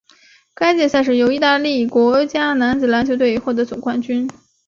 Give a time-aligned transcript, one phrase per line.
[0.55, 4.27] 该届赛事由义大利国家男子篮球队获得总冠军。